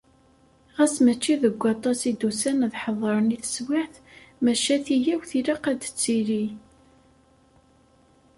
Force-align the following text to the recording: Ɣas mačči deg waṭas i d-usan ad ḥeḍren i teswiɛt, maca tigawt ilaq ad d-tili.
Ɣas 0.77 0.95
mačči 1.03 1.33
deg 1.43 1.55
waṭas 1.61 1.99
i 2.09 2.11
d-usan 2.19 2.65
ad 2.65 2.73
ḥeḍren 2.83 3.33
i 3.35 3.37
teswiɛt, 3.43 3.95
maca 4.43 4.75
tigawt 4.85 5.29
ilaq 5.39 5.63
ad 5.71 5.77
d-tili. 5.81 6.45